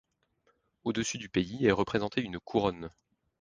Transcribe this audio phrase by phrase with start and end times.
[0.83, 2.89] Au-dessus du pays, est représentée une couronne.